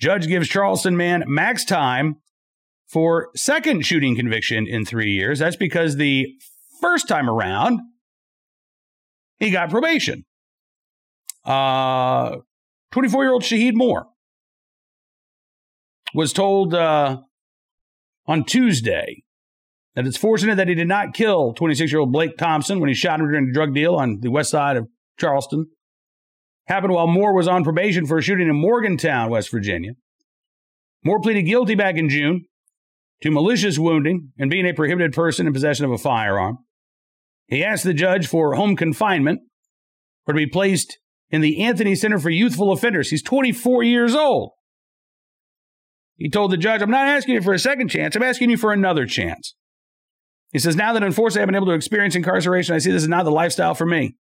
Judge 0.00 0.26
gives 0.26 0.48
Charleston 0.48 0.96
man 0.96 1.24
max 1.26 1.64
time 1.64 2.16
for 2.88 3.28
second 3.36 3.86
shooting 3.86 4.16
conviction 4.16 4.66
in 4.66 4.84
three 4.84 5.12
years. 5.12 5.38
That's 5.38 5.56
because 5.56 5.96
the 5.96 6.26
first 6.80 7.08
time 7.08 7.30
around, 7.30 7.80
he 9.38 9.50
got 9.50 9.70
probation. 9.70 10.24
Uh, 11.44 12.38
24 12.92 13.24
year 13.24 13.32
old 13.32 13.42
Shahid 13.42 13.74
Moore 13.74 14.06
was 16.14 16.32
told 16.32 16.74
uh, 16.74 17.18
on 18.26 18.44
Tuesday 18.44 19.22
that 19.94 20.06
it's 20.06 20.16
fortunate 20.16 20.56
that 20.56 20.68
he 20.68 20.74
did 20.74 20.88
not 20.88 21.14
kill 21.14 21.52
26 21.52 21.90
year 21.92 22.00
old 22.00 22.12
Blake 22.12 22.36
Thompson 22.36 22.80
when 22.80 22.88
he 22.88 22.94
shot 22.94 23.20
him 23.20 23.26
during 23.28 23.50
a 23.50 23.52
drug 23.52 23.74
deal 23.74 23.94
on 23.96 24.20
the 24.20 24.30
west 24.30 24.50
side 24.50 24.76
of 24.76 24.88
Charleston. 25.18 25.66
Happened 26.66 26.94
while 26.94 27.06
Moore 27.06 27.34
was 27.34 27.46
on 27.46 27.62
probation 27.62 28.06
for 28.06 28.18
a 28.18 28.22
shooting 28.22 28.48
in 28.48 28.56
Morgantown, 28.56 29.28
West 29.28 29.50
Virginia. 29.50 29.92
Moore 31.04 31.20
pleaded 31.20 31.42
guilty 31.42 31.74
back 31.74 31.96
in 31.96 32.08
June 32.08 32.46
to 33.22 33.30
malicious 33.30 33.78
wounding 33.78 34.32
and 34.38 34.50
being 34.50 34.66
a 34.66 34.72
prohibited 34.72 35.12
person 35.12 35.46
in 35.46 35.52
possession 35.52 35.84
of 35.84 35.90
a 35.90 35.98
firearm. 35.98 36.58
He 37.48 37.62
asked 37.62 37.84
the 37.84 37.92
judge 37.92 38.26
for 38.26 38.54
home 38.54 38.76
confinement 38.76 39.40
or 40.26 40.32
to 40.32 40.38
be 40.38 40.46
placed 40.46 40.98
in 41.28 41.42
the 41.42 41.62
Anthony 41.62 41.94
Center 41.94 42.18
for 42.18 42.30
Youthful 42.30 42.72
Offenders. 42.72 43.10
He's 43.10 43.22
24 43.22 43.82
years 43.82 44.14
old. 44.14 44.52
He 46.16 46.30
told 46.30 46.52
the 46.52 46.56
judge, 46.56 46.80
I'm 46.80 46.90
not 46.90 47.08
asking 47.08 47.34
you 47.34 47.42
for 47.42 47.52
a 47.52 47.58
second 47.58 47.88
chance, 47.88 48.14
I'm 48.14 48.22
asking 48.22 48.50
you 48.50 48.56
for 48.56 48.72
another 48.72 49.06
chance. 49.06 49.54
He 50.52 50.58
says, 50.58 50.76
Now 50.76 50.92
that 50.92 51.02
unfortunately 51.02 51.42
I've 51.42 51.48
been 51.48 51.56
able 51.56 51.66
to 51.66 51.72
experience 51.72 52.14
incarceration, 52.14 52.74
I 52.74 52.78
see 52.78 52.92
this 52.92 53.02
is 53.02 53.08
not 53.08 53.24
the 53.24 53.32
lifestyle 53.32 53.74
for 53.74 53.86
me. 53.86 54.16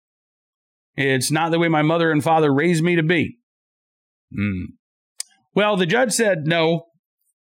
It's 0.97 1.31
not 1.31 1.51
the 1.51 1.59
way 1.59 1.69
my 1.69 1.83
mother 1.83 2.11
and 2.11 2.23
father 2.23 2.53
raised 2.53 2.85
me 2.85 2.97
to 2.97 3.03
be. 3.03 3.39
Mm. 4.39 4.65
Well, 5.55 5.77
the 5.77 5.87
judge 5.87 6.13
said, 6.13 6.47
No, 6.47 6.87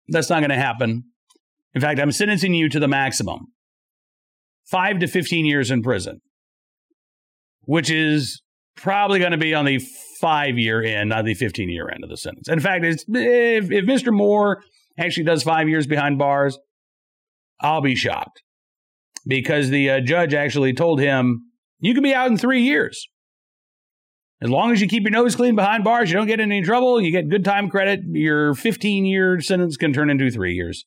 that's 0.09 0.31
not 0.31 0.41
going 0.41 0.51
to 0.51 0.57
happen. 0.57 1.05
In 1.75 1.81
fact, 1.81 1.99
I'm 1.99 2.13
sentencing 2.13 2.55
you 2.55 2.69
to 2.69 2.79
the 2.79 2.89
maximum 2.89 3.49
five 4.67 4.99
to 5.01 5.07
15 5.07 5.47
years 5.47 5.71
in 5.71 5.83
prison, 5.83 6.21
which 7.63 7.91
is 7.91 8.43
probably 8.77 9.19
going 9.19 9.33
to 9.33 9.39
be 9.39 9.55
on 9.55 9.65
the 9.65 9.79
five 10.21 10.59
year 10.59 10.83
end, 10.83 11.11
not 11.11 11.25
the 11.25 11.35
15 11.35 11.69
year 11.69 11.89
end 11.93 12.05
of 12.05 12.11
the 12.11 12.17
sentence. 12.17 12.49
In 12.49 12.61
fact, 12.61 12.85
if, 12.85 13.03
if 13.09 13.85
Mr. 13.85 14.13
Moore 14.13 14.63
actually 14.99 15.25
does 15.25 15.43
five 15.43 15.69
years 15.69 15.87
behind 15.87 16.19
bars, 16.19 16.59
I'll 17.61 17.81
be 17.81 17.95
shocked 17.95 18.43
because 19.27 19.71
the 19.71 19.91
uh, 19.91 20.01
judge 20.01 20.35
actually 20.35 20.73
told 20.73 21.01
him, 21.01 21.51
you 21.81 21.95
can 21.95 22.03
be 22.03 22.15
out 22.15 22.31
in 22.31 22.39
three 22.39 22.63
years. 22.63 23.07
As 24.43 24.51
long 24.51 24.71
as 24.71 24.81
you 24.81 24.89
keep 24.89 25.03
your 25.03 25.13
nose 25.13 25.35
clean 25.35 25.57
behind 25.57 25.83
bars, 25.83 26.11
you 26.11 26.17
don't 26.17 26.27
get 26.27 26.41
in 26.41 26.53
any 26.53 26.63
trouble, 26.63 27.01
you 27.01 27.11
get 27.11 27.31
good 27.31 27.45
time 27.45 27.71
credit, 27.71 28.01
your 28.07 28.55
15 28.55 29.07
year 29.07 29.41
sentence 29.41 29.77
can 29.77 29.93
turn 29.93 30.11
into 30.11 30.31
three 30.31 30.55
years. 30.55 30.85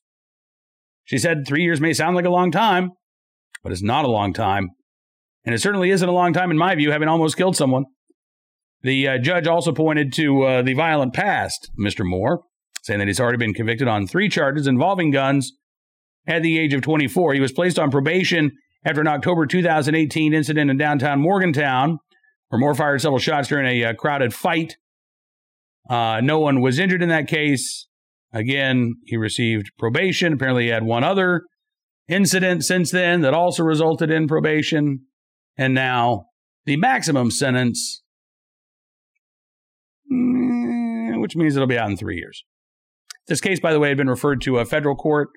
She 1.04 1.18
said 1.18 1.46
three 1.46 1.64
years 1.64 1.80
may 1.80 1.92
sound 1.92 2.14
like 2.14 2.24
a 2.24 2.30
long 2.30 2.52
time, 2.52 2.92
but 3.64 3.72
it's 3.72 3.82
not 3.82 4.04
a 4.04 4.10
long 4.10 4.32
time. 4.32 4.70
And 5.44 5.54
it 5.54 5.60
certainly 5.60 5.90
isn't 5.90 6.08
a 6.08 6.12
long 6.12 6.32
time, 6.32 6.50
in 6.50 6.58
my 6.58 6.74
view, 6.74 6.90
having 6.90 7.08
almost 7.08 7.36
killed 7.36 7.56
someone. 7.56 7.84
The 8.82 9.08
uh, 9.08 9.18
judge 9.18 9.46
also 9.46 9.72
pointed 9.72 10.12
to 10.14 10.42
uh, 10.42 10.62
the 10.62 10.74
violent 10.74 11.12
past, 11.12 11.70
Mr. 11.78 12.04
Moore, 12.04 12.42
saying 12.82 12.98
that 12.98 13.08
he's 13.08 13.20
already 13.20 13.38
been 13.38 13.54
convicted 13.54 13.88
on 13.88 14.06
three 14.06 14.28
charges 14.28 14.66
involving 14.66 15.10
guns 15.10 15.52
at 16.26 16.42
the 16.42 16.58
age 16.58 16.72
of 16.72 16.82
24. 16.82 17.34
He 17.34 17.40
was 17.40 17.52
placed 17.52 17.78
on 17.78 17.90
probation 17.90 18.52
after 18.84 19.00
an 19.00 19.08
October 19.08 19.46
2018 19.46 20.32
incident 20.32 20.70
in 20.70 20.76
downtown 20.76 21.20
Morgantown, 21.20 21.98
where 22.48 22.58
Moore 22.58 22.74
fired 22.74 23.00
several 23.00 23.18
shots 23.18 23.48
during 23.48 23.66
a 23.66 23.84
uh, 23.84 23.94
crowded 23.94 24.32
fight. 24.32 24.76
Uh, 25.88 26.20
no 26.22 26.38
one 26.38 26.60
was 26.60 26.78
injured 26.78 27.02
in 27.02 27.08
that 27.08 27.28
case. 27.28 27.86
Again, 28.32 28.94
he 29.04 29.16
received 29.16 29.72
probation. 29.78 30.32
Apparently, 30.32 30.64
he 30.64 30.70
had 30.70 30.84
one 30.84 31.04
other 31.04 31.42
incident 32.08 32.64
since 32.64 32.90
then 32.90 33.20
that 33.22 33.34
also 33.34 33.62
resulted 33.62 34.10
in 34.10 34.28
probation. 34.28 35.06
And 35.56 35.74
now 35.74 36.26
the 36.64 36.76
maximum 36.76 37.30
sentence, 37.30 38.02
mm, 40.10 41.20
which 41.20 41.36
means 41.36 41.56
it'll 41.56 41.68
be 41.68 41.78
out 41.78 41.90
in 41.90 41.96
three 41.96 42.16
years. 42.16 42.44
This 43.28 43.40
case, 43.40 43.60
by 43.60 43.72
the 43.72 43.78
way, 43.78 43.88
had 43.88 43.96
been 43.96 44.10
referred 44.10 44.40
to 44.42 44.58
a 44.58 44.64
federal 44.64 44.96
court. 44.96 45.28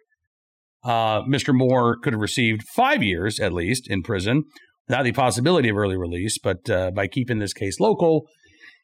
Uh, 0.84 1.22
Mr. 1.24 1.54
Moore 1.54 1.98
could 1.98 2.14
have 2.14 2.22
received 2.22 2.64
five 2.76 3.04
years 3.04 3.40
at 3.40 3.54
least 3.54 3.90
in 3.90 4.04
prison 4.04 4.44
without 4.88 5.04
the 5.04 5.12
possibility 5.12 5.70
of 5.70 5.78
early 5.78 5.96
release, 5.96 6.38
but 6.38 6.70
uh, 6.70 6.92
by 6.92 7.08
keeping 7.08 7.40
this 7.40 7.54
case 7.54 7.80
local, 7.80 8.28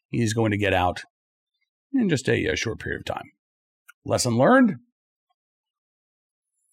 he's 0.09 0.33
going 0.33 0.51
to 0.51 0.57
get 0.57 0.73
out 0.73 1.03
in 1.93 2.07
just 2.07 2.29
a, 2.29 2.45
a 2.45 2.55
short 2.55 2.79
period 2.79 3.01
of 3.01 3.15
time. 3.15 3.25
Lesson 4.05 4.37
learned 4.37 4.75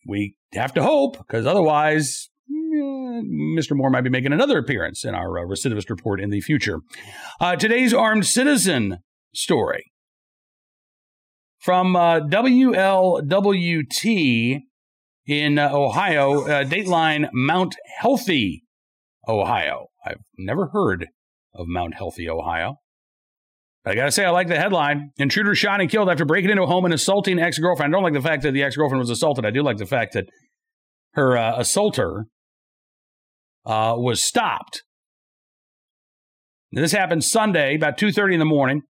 we 0.07 0.37
have 0.53 0.73
to 0.75 0.83
hope 0.83 1.19
because 1.19 1.47
otherwise, 1.47 2.31
Mr. 3.23 3.77
Moore 3.77 3.91
might 3.91 4.03
be 4.03 4.11
making 4.11 4.33
another 4.33 4.59
appearance 4.59 5.05
in 5.05 5.15
our 5.15 5.39
uh, 5.39 5.43
recidivist 5.43 5.91
report 5.91 6.21
in 6.21 6.31
the 6.31 6.41
future. 6.41 6.81
Uh, 7.41 7.57
today's 7.57 7.93
armed 7.95 8.27
citizen 8.27 8.99
story 9.35 9.93
from 11.59 11.97
uh, 11.97 12.21
WLWT 12.21 13.23
in 15.27 15.59
Ohio, 15.59 16.45
Dateline 16.65 17.29
Mount 17.33 17.75
Healthy, 17.99 18.63
Ohio. 19.27 19.89
I've 20.05 20.23
never 20.39 20.69
heard 20.69 21.09
of 21.53 21.67
Mount 21.67 21.95
Healthy, 21.95 22.29
Ohio. 22.31 22.77
I 23.87 23.95
gotta 23.95 24.11
say, 24.11 24.25
I 24.25 24.31
like 24.31 24.49
the 24.49 24.57
headline. 24.57 25.13
Intruder 25.17 25.55
shot 25.55 25.81
and 25.81 25.89
killed 25.89 26.11
after 26.11 26.25
breaking 26.25 26.51
into 26.51 26.65
a 26.65 26.67
home 26.67 26.85
and 26.85 26.93
assaulting 26.93 27.39
ex 27.39 27.59
girlfriend. 27.59 27.93
I 27.93 27.97
don't 27.97 28.03
like 28.03 28.15
the 28.15 28.21
fact 28.21 28.43
that 28.43 28.51
the 28.51 28.65
ex 28.65 28.77
girlfriend 28.77 28.99
was 28.99 29.11
assaulted. 29.11 29.47
I 29.47 29.51
do 29.51 29.63
like 29.63 29.77
the 29.77 29.87
fact 29.87 30.13
that 30.15 30.27
her 31.13 31.37
uh, 31.37 31.61
assaulter 31.61 32.27
uh, 33.67 33.95
was 33.97 34.23
stopped. 34.23 34.83
This 36.73 36.93
happened 36.93 37.25
Sunday, 37.25 37.75
about 37.77 37.99
2.30 37.99 38.35
in 38.35 38.39
the 38.39 38.45
morning. 38.45 38.83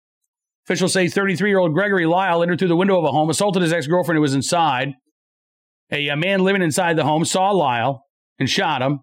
Officials 0.68 0.94
say 0.94 1.08
33 1.08 1.50
year 1.50 1.60
old 1.60 1.74
Gregory 1.74 2.06
Lyle 2.06 2.42
entered 2.42 2.60
through 2.60 2.70
the 2.70 2.76
window 2.76 2.98
of 2.98 3.06
a 3.06 3.12
home, 3.12 3.30
assaulted 3.30 3.62
his 3.62 3.74
ex 3.74 3.88
girlfriend 3.88 4.18
who 4.18 4.22
was 4.22 4.34
inside. 4.34 4.94
A, 5.92 6.08
a, 6.08 6.16
man 6.16 6.44
living 6.44 6.64
inside 6.64 6.98
the 6.98 7.04
home 7.04 7.26
saw 7.26 7.52
Lyle 7.52 8.04
and 8.40 8.50
shot 8.50 8.82
him. 8.82 9.02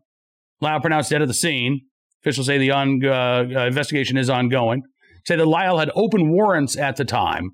Lyle 0.61 0.81
pronounced 0.81 1.11
dead 1.11 1.23
at 1.23 1.29
the 1.29 1.35
scene. 1.35 1.83
Officials 2.23 2.47
say 2.47 2.59
the 2.59 2.73
on, 2.73 3.01
uh, 3.05 3.11
uh 3.11 3.67
investigation 3.67 4.17
is 4.17 4.29
ongoing 4.29 4.83
say 5.27 5.37
that 5.37 5.47
Lyle 5.47 5.79
had 5.79 5.91
open 5.95 6.31
warrants 6.31 6.77
at 6.77 6.97
the 6.97 7.05
time 7.05 7.51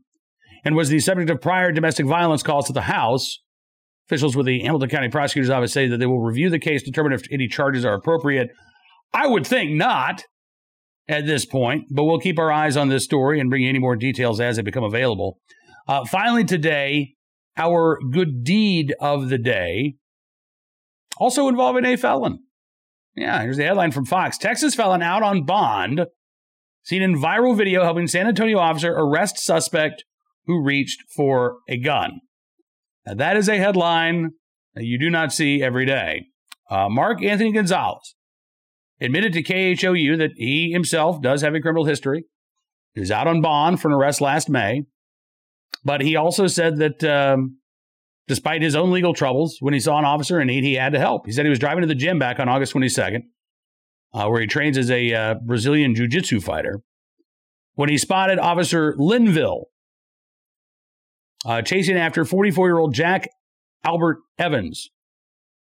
and 0.64 0.74
was 0.74 0.88
the 0.88 1.00
subject 1.00 1.30
of 1.30 1.40
prior 1.40 1.72
domestic 1.72 2.06
violence 2.06 2.42
calls 2.42 2.66
to 2.66 2.72
the 2.72 2.82
House. 2.82 3.38
Officials 4.08 4.36
with 4.36 4.46
the 4.46 4.60
Hamilton 4.60 4.88
County 4.88 5.08
Prosecutor's 5.10 5.50
Office 5.50 5.72
say 5.72 5.86
that 5.86 5.98
they 5.98 6.06
will 6.06 6.20
review 6.20 6.48
the 6.48 6.58
case, 6.58 6.82
determine 6.82 7.12
if 7.12 7.22
any 7.30 7.46
charges 7.46 7.84
are 7.84 7.94
appropriate. 7.94 8.50
I 9.12 9.26
would 9.26 9.46
think 9.46 9.72
not 9.72 10.24
at 11.08 11.26
this 11.26 11.44
point, 11.44 11.84
but 11.90 12.04
we'll 12.04 12.18
keep 12.18 12.38
our 12.38 12.50
eyes 12.50 12.76
on 12.76 12.88
this 12.88 13.04
story 13.04 13.38
and 13.38 13.50
bring 13.50 13.62
you 13.62 13.68
any 13.68 13.78
more 13.78 13.96
details 13.96 14.40
as 14.40 14.56
they 14.56 14.62
become 14.62 14.84
available. 14.84 15.38
Uh, 15.86 16.04
finally, 16.06 16.44
today, 16.44 17.14
our 17.56 17.98
good 18.10 18.44
deed 18.44 18.94
of 19.00 19.28
the 19.28 19.38
day, 19.38 19.96
also 21.18 21.48
involving 21.48 21.84
a 21.84 21.96
felon. 21.96 22.38
Yeah, 23.14 23.42
here's 23.42 23.56
the 23.56 23.64
headline 23.64 23.90
from 23.90 24.06
Fox 24.06 24.38
Texas 24.38 24.74
felon 24.74 25.02
out 25.02 25.22
on 25.22 25.44
bond 25.44 26.06
seen 26.82 27.02
in 27.02 27.14
viral 27.14 27.54
video 27.54 27.84
helping 27.84 28.06
San 28.06 28.26
Antonio 28.26 28.58
officer 28.58 28.90
arrest 28.90 29.38
suspect 29.38 30.04
who 30.46 30.64
reached 30.64 31.02
for 31.14 31.58
a 31.68 31.76
gun. 31.76 32.20
Now, 33.08 33.14
that 33.14 33.38
is 33.38 33.48
a 33.48 33.56
headline 33.56 34.32
that 34.74 34.84
you 34.84 34.98
do 34.98 35.08
not 35.08 35.32
see 35.32 35.62
every 35.62 35.86
day. 35.86 36.26
Uh, 36.70 36.90
Mark 36.90 37.22
Anthony 37.22 37.52
Gonzalez 37.52 38.14
admitted 39.00 39.32
to 39.32 39.42
KHOU 39.42 40.18
that 40.18 40.32
he 40.36 40.70
himself 40.72 41.22
does 41.22 41.40
have 41.40 41.54
a 41.54 41.60
criminal 41.60 41.86
history. 41.86 42.26
He 42.92 43.00
was 43.00 43.10
out 43.10 43.26
on 43.26 43.40
bond 43.40 43.80
for 43.80 43.88
an 43.88 43.94
arrest 43.94 44.20
last 44.20 44.50
May, 44.50 44.82
but 45.82 46.02
he 46.02 46.16
also 46.16 46.48
said 46.48 46.76
that 46.76 47.02
um, 47.02 47.58
despite 48.26 48.60
his 48.60 48.76
own 48.76 48.90
legal 48.90 49.14
troubles, 49.14 49.56
when 49.60 49.72
he 49.72 49.80
saw 49.80 49.98
an 49.98 50.04
officer 50.04 50.38
in 50.38 50.48
need, 50.48 50.64
he 50.64 50.74
had 50.74 50.92
to 50.92 50.98
help. 50.98 51.24
He 51.24 51.32
said 51.32 51.46
he 51.46 51.50
was 51.50 51.58
driving 51.58 51.80
to 51.80 51.86
the 51.86 51.94
gym 51.94 52.18
back 52.18 52.38
on 52.38 52.50
August 52.50 52.74
22nd 52.74 53.22
uh, 54.12 54.28
where 54.28 54.42
he 54.42 54.46
trains 54.46 54.76
as 54.76 54.90
a 54.90 55.14
uh, 55.14 55.34
Brazilian 55.46 55.94
Jiu 55.94 56.08
Jitsu 56.08 56.40
fighter, 56.40 56.80
when 57.74 57.88
he 57.88 57.96
spotted 57.96 58.38
Officer 58.38 58.94
Linville 58.98 59.70
uh, 61.46 61.62
chasing 61.62 61.96
after 61.96 62.24
44 62.24 62.68
year 62.68 62.78
old 62.78 62.94
Jack 62.94 63.28
Albert 63.84 64.18
Evans, 64.38 64.90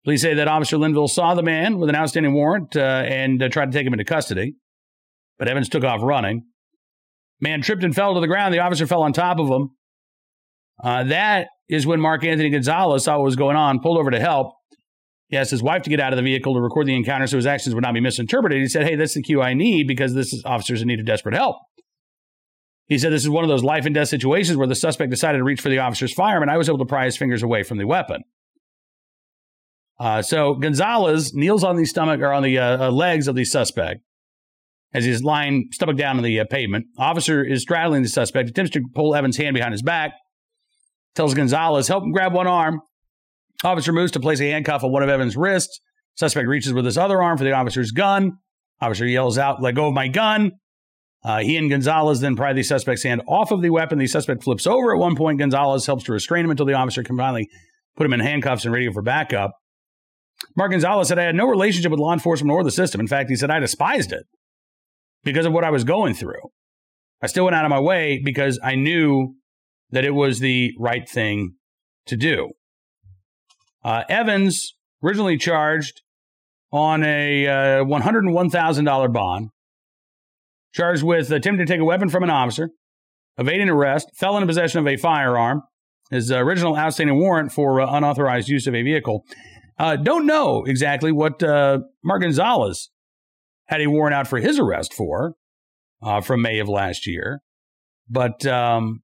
Police 0.07 0.22
say 0.22 0.36
that 0.36 0.48
Officer 0.48 0.77
Linville 0.77 1.10
saw 1.10 1.36
the 1.36 1.43
man 1.43 1.79
with 1.79 1.89
an 1.89 1.96
outstanding 1.98 2.34
warrant 2.34 2.77
uh, 2.77 3.03
and 3.05 3.43
uh, 3.43 3.50
tried 3.50 3.74
to 3.74 3.77
take 3.77 3.86
him 3.86 3.91
into 3.91 4.05
custody, 4.05 4.55
but 5.38 5.50
Evans 5.50 5.67
took 5.67 5.84
off 5.84 6.00
running. 6.01 6.43
Man 7.41 7.62
tripped 7.62 7.84
and 7.84 7.93
fell 7.93 8.13
to 8.13 8.22
the 8.22 8.27
ground. 8.27 8.53
The 8.53 8.60
officer 8.60 8.88
fell 8.88 9.03
on 9.03 9.12
top 9.12 9.38
of 9.38 9.50
him. 9.50 9.72
Uh, 10.81 11.03
that 11.03 11.50
is 11.67 11.86
when 11.86 12.00
Mark 12.00 12.24
Anthony 12.24 12.50
Gonzalez 12.50 13.03
saw 13.03 13.17
what 13.17 13.25
was 13.25 13.36
going 13.36 13.57
on, 13.57 13.81
pulled 13.81 13.98
over 13.98 14.10
to 14.10 14.19
help. 14.22 14.53
He 15.27 15.36
asked 15.36 15.51
his 15.51 15.62
wife 15.62 15.81
to 15.81 15.89
get 15.89 16.00
out 16.00 16.13
of 16.13 16.17
the 16.17 16.24
vehicle 16.24 16.53
to 16.53 16.62
record 16.62 16.88
the 16.88 16.96
encounter 16.96 17.27
so 17.27 17.36
his 17.36 17.46
actions 17.46 17.75
would 17.75 17.84
not 17.84 17.93
be 17.93 18.00
misinterpreted. 18.00 18.62
He 18.62 18.69
said, 18.69 18.86
Hey, 18.86 18.96
that's 18.96 19.13
the 19.13 19.22
cue 19.22 19.41
I 19.41 19.55
need 19.55 19.88
because 19.89 20.13
this 20.13 20.31
is 20.31 20.41
officers 20.46 20.81
in 20.81 20.88
need 20.88 21.01
of 21.01 21.05
desperate 21.05 21.36
help. 21.36 21.57
He 22.88 22.98
said 22.98 23.12
this 23.12 23.24
is 23.24 23.29
one 23.29 23.44
of 23.44 23.50
those 23.50 23.63
life 23.63 23.86
and 23.86 23.94
death 23.94 24.08
situations 24.08 24.58
where 24.58 24.67
the 24.67 24.75
suspect 24.75 25.12
decided 25.12 25.39
to 25.39 25.44
reach 25.44 25.62
for 25.62 25.70
the 25.70 25.79
officer's 25.79 26.13
firearm, 26.13 26.44
and 26.44 26.51
I 26.51 26.58
was 26.58 26.70
able 26.70 26.79
to 26.79 26.86
pry 26.86 27.06
his 27.06 27.17
fingers 27.17 27.44
away 27.44 27.63
from 27.63 27.77
the 27.77 27.86
weapon. 27.86 28.24
Uh, 30.00 30.22
so 30.22 30.53
Gonzalez 30.53 31.34
kneels 31.34 31.63
on 31.63 31.75
the 31.75 31.86
stomach 31.86 32.22
or 32.22 32.32
on 32.32 32.44
the 32.44 32.58
uh, 32.58 32.88
uh 32.88 32.91
legs 32.91 33.27
of 33.27 33.36
the 33.36 33.44
suspect 33.44 34.01
as 34.94 35.06
he's 35.06 35.24
lying 35.24 35.70
stomach 35.72 35.98
down 35.98 36.17
on 36.17 36.24
the 36.24 36.39
uh, 36.39 36.46
pavement. 36.50 36.86
Officer 36.98 37.44
is 37.44 37.62
straddling 37.62 38.03
the 38.03 38.10
suspect, 38.10 38.50
attempts 38.50 38.72
to 38.72 38.82
pull 38.94 39.15
Evans' 39.15 39.38
hand 39.38 39.53
behind 39.53 39.74
his 39.74 39.82
back, 39.82 40.13
tells 41.15 41.34
Gonzalez, 41.34 41.88
help 41.88 42.03
him 42.03 42.12
grab 42.12 42.34
one 42.34 42.48
arm. 42.48 42.82
Officer 43.63 43.91
moves 43.91 44.12
to 44.13 44.20
place 44.20 44.39
a 44.39 44.50
handcuff 44.50 44.84
on 44.84 44.91
one 44.91 45.03
of 45.03 45.10
Evans' 45.10 45.36
wrists. 45.36 45.82
Suspect 46.15 46.48
reaches 46.48 46.74
with 46.74 46.86
his 46.86 46.98
other 46.98 47.22
arm 47.22 47.38
for 47.38 47.44
the 47.44 47.51
officer's 47.51 47.91
gun. 47.91 48.38
Officer 48.79 49.06
yells 49.06 49.38
out, 49.38 49.62
let 49.62 49.75
go 49.75 49.88
of 49.88 49.94
my 49.94 50.08
gun. 50.08 50.51
Uh, 51.24 51.39
he 51.39 51.57
and 51.57 51.69
Gonzalez 51.69 52.19
then 52.19 52.36
pry 52.36 52.53
the 52.53 52.63
suspect's 52.63 53.03
hand 53.03 53.21
off 53.27 53.51
of 53.51 53.62
the 53.62 53.69
weapon. 53.69 53.97
The 53.97 54.07
suspect 54.07 54.43
flips 54.43 54.67
over 54.67 54.93
at 54.93 55.00
one 55.00 55.15
point. 55.15 55.39
Gonzalez 55.39 55.86
helps 55.86 56.03
to 56.05 56.13
restrain 56.13 56.45
him 56.45 56.51
until 56.51 56.65
the 56.65 56.74
officer 56.74 57.03
can 57.03 57.17
finally 57.17 57.50
put 57.95 58.05
him 58.05 58.13
in 58.13 58.19
handcuffs 58.19 58.65
and 58.65 58.74
radio 58.74 58.93
for 58.93 59.01
backup. 59.01 59.51
Mark 60.55 60.71
Gonzalez 60.71 61.07
said, 61.07 61.19
I 61.19 61.24
had 61.24 61.36
no 61.36 61.47
relationship 61.47 61.91
with 61.91 62.00
law 62.00 62.13
enforcement 62.13 62.51
or 62.51 62.63
the 62.63 62.71
system. 62.71 63.01
In 63.01 63.07
fact, 63.07 63.29
he 63.29 63.36
said, 63.36 63.50
I 63.50 63.59
despised 63.59 64.12
it 64.12 64.25
because 65.24 65.45
of 65.45 65.53
what 65.53 65.63
I 65.63 65.71
was 65.71 65.83
going 65.83 66.13
through. 66.13 66.41
I 67.21 67.27
still 67.27 67.45
went 67.45 67.55
out 67.55 67.65
of 67.65 67.69
my 67.69 67.79
way 67.79 68.21
because 68.24 68.59
I 68.63 68.75
knew 68.75 69.36
that 69.89 70.05
it 70.05 70.13
was 70.13 70.39
the 70.39 70.74
right 70.77 71.07
thing 71.09 71.55
to 72.05 72.15
do. 72.15 72.51
Uh, 73.83 74.03
Evans 74.09 74.75
originally 75.03 75.38
charged 75.38 76.01
on 76.71 77.03
a 77.03 77.47
uh, 77.47 77.83
$101,000 77.83 79.13
bond, 79.13 79.50
charged 80.74 81.03
with 81.03 81.31
attempting 81.31 81.65
to 81.65 81.71
take 81.71 81.81
a 81.81 81.86
weapon 81.86 82.09
from 82.09 82.24
an 82.24 82.29
officer, 82.29 82.69
evading 83.38 83.69
arrest, 83.69 84.09
felon 84.15 84.43
in 84.43 84.47
possession 84.47 84.79
of 84.79 84.88
a 84.88 84.97
firearm, 84.97 85.62
his 86.12 86.31
original 86.31 86.77
outstanding 86.77 87.19
warrant 87.19 87.51
for 87.51 87.81
uh, 87.81 87.91
unauthorized 87.91 88.50
use 88.50 88.67
of 88.67 88.75
a 88.75 88.83
vehicle. 88.83 89.24
Uh, 89.77 89.95
don't 89.95 90.25
know 90.25 90.63
exactly 90.65 91.12
what 91.12 91.43
uh, 91.43 91.79
Mark 92.03 92.21
Gonzalez 92.21 92.89
had 93.65 93.81
a 93.81 93.88
warrant 93.88 94.15
out 94.15 94.27
for 94.27 94.39
his 94.39 94.57
arrest 94.57 94.93
for 94.93 95.36
uh, 96.01 96.21
from 96.21 96.41
May 96.41 96.59
of 96.59 96.69
last 96.69 97.05
year. 97.05 97.41
But 98.09 98.45
um, 98.45 99.01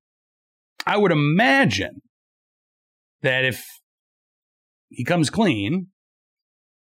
I 0.87 0.97
would 0.97 1.11
imagine 1.11 2.01
that 3.21 3.45
if 3.45 3.65
he 4.89 5.03
comes 5.03 5.29
clean 5.29 5.87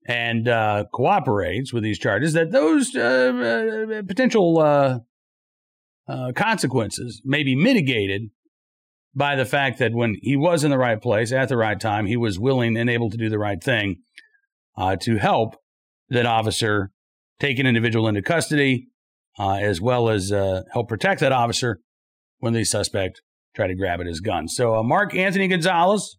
and 0.06 0.48
uh, 0.48 0.86
cooperates 0.94 1.74
with 1.74 1.84
these 1.84 1.98
charges, 1.98 2.34
that 2.34 2.52
those 2.52 2.96
uh, 2.96 3.02
uh 3.02 4.04
potential 4.04 4.60
uh, 4.60 5.00
uh, 6.08 6.32
consequences 6.36 7.22
may 7.26 7.44
be 7.44 7.56
mitigated 7.56 8.30
by 9.16 9.36
the 9.36 9.46
fact 9.46 9.80
that 9.80 9.94
when 9.94 10.16
he 10.22 10.36
was 10.36 10.64
in 10.64 10.72
the 10.72 10.78
right 10.78 11.02
place 11.02 11.32
at 11.32 11.50
the 11.50 11.58
right 11.58 11.80
time, 11.80 12.06
he 12.06 12.18
was 12.18 12.38
willing 12.38 12.78
and 12.78 12.90
able 12.90 13.10
to 13.10 13.18
do 13.18 13.30
the 13.30 13.40
right 13.40 13.64
thing 13.64 13.98
to 15.00 15.18
help 15.18 15.56
that 16.10 16.26
officer 16.26 16.92
take 17.40 17.58
an 17.58 17.66
individual 17.66 18.10
into 18.10 18.22
custody, 18.22 18.90
as 19.40 19.80
well 19.80 20.10
as 20.10 20.32
help 20.74 20.90
protect 20.90 21.22
that 21.22 21.32
officer 21.32 21.80
when 22.40 22.52
the 22.52 22.66
suspect 22.66 23.22
tried 23.56 23.68
to 23.68 23.76
grab 23.76 24.02
at 24.02 24.06
his 24.06 24.20
gun. 24.20 24.50
So, 24.50 24.84
Mark 24.84 25.16
Anthony 25.16 25.48
Gonzalez, 25.48 26.18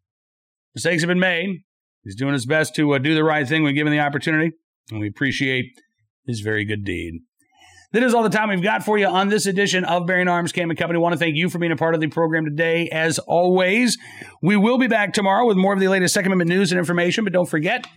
mistakes 0.75 1.03
have 1.03 1.09
been 1.09 1.21
made. 1.21 1.65
He's 2.07 2.15
doing 2.15 2.35
his 2.35 2.47
best 2.47 2.77
to 2.77 2.95
uh, 2.95 2.99
do 2.99 3.17
the 3.17 3.25
right 3.25 3.47
thing 3.49 3.65
when 3.65 3.75
given 3.75 3.93
the 3.93 3.99
opportunity, 3.99 4.53
and 4.93 5.01
we 5.01 5.09
appreciate 5.09 5.73
his 6.25 6.39
very 6.39 6.65
good 6.65 6.85
deed. 6.85 7.15
That 7.91 8.05
is 8.05 8.15
all 8.15 8.23
the 8.23 8.29
time 8.29 8.49
we've 8.49 8.63
got 8.63 8.85
for 8.85 8.97
you 8.97 9.07
on 9.07 9.29
this 9.29 9.47
edition 9.47 9.85
of 9.85 10.07
Bearing 10.07 10.29
Arms 10.29 10.53
Cam 10.53 10.71
and 10.71 10.79
Company. 10.79 10.99
I 10.99 11.01
want 11.01 11.15
to 11.15 11.19
thank 11.19 11.35
you 11.35 11.49
for 11.49 11.59
being 11.59 11.73
a 11.73 11.77
part 11.77 11.97
of 11.97 12.01
the 12.01 12.07
program 12.07 12.45
today. 12.45 12.89
As 12.91 13.19
always, 13.19 13.99
we 14.41 14.57
will 14.57 14.79
be 14.79 14.87
back 14.87 15.15
tomorrow 15.15 15.49
with 15.49 15.57
more 15.57 15.73
of 15.73 15.81
the 15.81 15.89
latest 15.89 16.15
Second 16.15 16.31
Amendment 16.31 16.49
news 16.49 16.71
and 16.71 16.79
information. 16.79 17.25
But 17.25 17.33
don't 17.33 17.49
forget, 17.49 17.89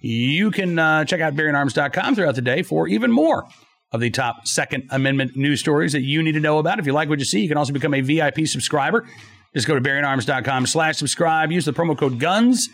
you 0.00 0.52
can 0.52 0.78
uh, 0.78 1.04
check 1.04 1.20
out 1.20 1.34
bearingarms.com 1.34 2.14
throughout 2.14 2.36
the 2.36 2.42
day 2.42 2.62
for 2.62 2.86
even 2.86 3.10
more 3.10 3.48
of 3.90 4.00
the 4.00 4.10
top 4.10 4.46
Second 4.46 4.84
Amendment 4.90 5.34
news 5.34 5.58
stories 5.58 5.92
that 5.92 6.02
you 6.02 6.22
need 6.22 6.32
to 6.32 6.40
know 6.40 6.58
about. 6.58 6.78
If 6.78 6.86
you 6.86 6.92
like 6.92 7.08
what 7.08 7.18
you 7.18 7.24
see, 7.24 7.40
you 7.40 7.48
can 7.48 7.56
also 7.58 7.72
become 7.72 7.94
a 7.94 8.00
VIP 8.00 8.46
subscriber. 8.46 9.08
Just 9.54 9.66
go 9.66 9.74
to 9.74 9.80
bearingarms.com 9.80 10.66
slash 10.66 10.98
subscribe. 10.98 11.50
Use 11.50 11.64
the 11.64 11.72
promo 11.72 11.98
code 11.98 12.20
GUNS 12.20 12.68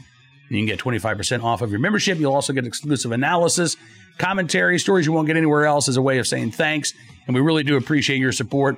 you 0.56 0.60
can 0.60 0.66
get 0.66 0.78
25% 0.78 1.42
off 1.42 1.62
of 1.62 1.70
your 1.70 1.80
membership. 1.80 2.18
You'll 2.18 2.34
also 2.34 2.52
get 2.52 2.66
exclusive 2.66 3.12
analysis, 3.12 3.76
commentary, 4.18 4.78
stories 4.78 5.06
you 5.06 5.12
won't 5.12 5.26
get 5.26 5.36
anywhere 5.36 5.66
else 5.66 5.88
as 5.88 5.96
a 5.96 6.02
way 6.02 6.18
of 6.18 6.26
saying 6.26 6.52
thanks. 6.52 6.92
And 7.26 7.34
we 7.34 7.40
really 7.40 7.62
do 7.62 7.76
appreciate 7.76 8.18
your 8.18 8.32
support. 8.32 8.76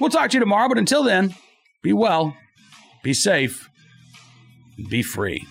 We'll 0.00 0.10
talk 0.10 0.30
to 0.30 0.36
you 0.36 0.40
tomorrow, 0.40 0.68
but 0.68 0.78
until 0.78 1.02
then, 1.02 1.34
be 1.82 1.92
well, 1.92 2.36
be 3.02 3.14
safe, 3.14 3.68
be 4.88 5.02
free. 5.02 5.46